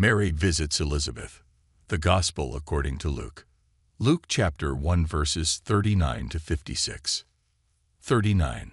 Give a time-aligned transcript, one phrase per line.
[0.00, 1.42] Mary visits Elizabeth.
[1.88, 3.44] The Gospel according to Luke.
[3.98, 7.24] Luke chapter 1 verses 39 to 56.
[8.00, 8.72] 39.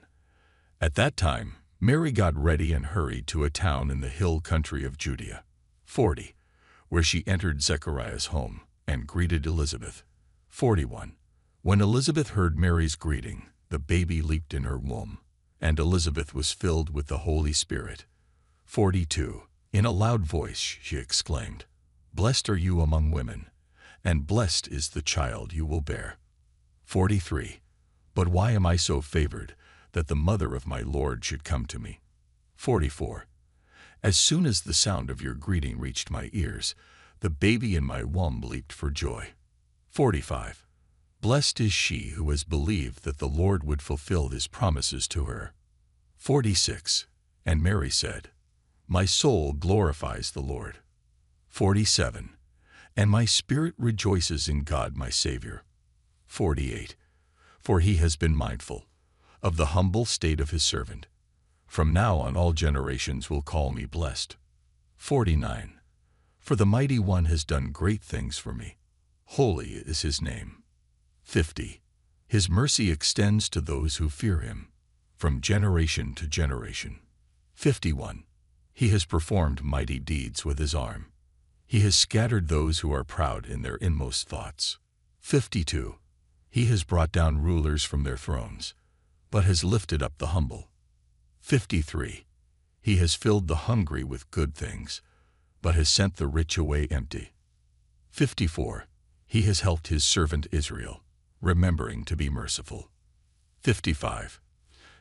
[0.80, 4.86] At that time, Mary got ready and hurried to a town in the hill country
[4.86, 5.44] of Judea.
[5.84, 6.34] 40.
[6.88, 10.06] Where she entered Zechariah's home and greeted Elizabeth.
[10.48, 11.18] 41.
[11.62, 15.18] When Elizabeth heard Mary's greeting, the baby leaped in her womb,
[15.60, 18.06] and Elizabeth was filled with the Holy Spirit.
[18.64, 19.47] 42.
[19.74, 21.66] In a loud voice she exclaimed,
[22.14, 23.50] Blessed are you among women,
[24.04, 26.18] and blessed is the child you will bear.
[26.86, 27.60] 43.
[28.16, 29.56] But why am I so favored
[29.92, 32.00] that the mother of my Lord should come to me?
[32.56, 33.28] 44.
[34.02, 36.74] As soon as the sound of your greeting reached my ears,
[37.20, 39.34] the baby in my womb leaped for joy.
[39.90, 40.66] 45.
[41.20, 45.54] Blessed is she who has believed that the Lord would fulfill his promises to her.
[46.16, 47.08] 46.
[47.46, 48.30] And Mary said,
[48.88, 50.78] My soul glorifies the Lord.
[51.50, 52.30] 47.
[52.96, 55.64] And my spirit rejoices in God my Savior.
[56.26, 56.96] 48.
[57.60, 58.86] For he has been mindful
[59.44, 61.08] of the humble state of his servant.
[61.68, 64.38] From now on all generations will call me blessed.
[64.96, 65.80] 49.
[66.40, 68.78] For the Mighty One has done great things for me.
[69.26, 70.64] Holy is his name.
[71.24, 71.82] 50.
[72.28, 74.70] His mercy extends to those who fear him,
[75.18, 77.00] from generation to generation.
[77.54, 78.24] 51.
[78.78, 81.08] He has performed mighty deeds with his arm.
[81.66, 84.78] He has scattered those who are proud in their inmost thoughts.
[85.20, 85.96] 52.
[86.52, 88.76] He has brought down rulers from their thrones,
[89.32, 90.70] but has lifted up the humble.
[91.42, 92.28] 53.
[92.80, 95.02] He has filled the hungry with good things,
[95.64, 97.34] but has sent the rich away empty.
[98.12, 98.86] 54.
[99.26, 101.02] He has helped his servant Israel
[101.42, 102.92] remembering to be merciful.
[103.60, 104.40] 55.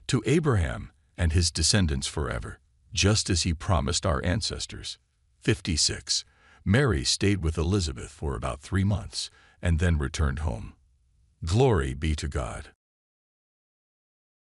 [0.07, 2.59] To Abraham and his descendants forever,
[2.97, 4.99] just as he promised our ancestors.
[5.43, 6.25] 56.
[6.65, 9.31] Mary stayed with Elizabeth for about three months
[9.61, 10.73] and then returned home.
[11.45, 12.71] Glory be to God.